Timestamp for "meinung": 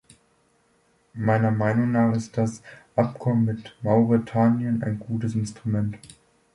1.51-1.91